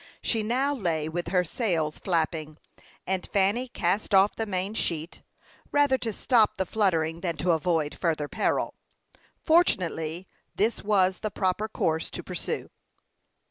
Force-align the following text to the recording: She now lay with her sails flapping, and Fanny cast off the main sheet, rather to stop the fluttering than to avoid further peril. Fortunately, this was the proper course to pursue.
She 0.23 0.41
now 0.41 0.73
lay 0.73 1.07
with 1.07 1.27
her 1.27 1.43
sails 1.43 1.99
flapping, 1.99 2.57
and 3.05 3.29
Fanny 3.31 3.67
cast 3.67 4.15
off 4.15 4.35
the 4.35 4.47
main 4.47 4.73
sheet, 4.73 5.21
rather 5.71 5.99
to 5.99 6.11
stop 6.11 6.57
the 6.57 6.65
fluttering 6.65 7.21
than 7.21 7.37
to 7.37 7.51
avoid 7.51 7.95
further 7.99 8.27
peril. 8.27 8.73
Fortunately, 9.45 10.27
this 10.55 10.81
was 10.83 11.19
the 11.19 11.29
proper 11.29 11.67
course 11.67 12.09
to 12.09 12.23
pursue. 12.23 12.71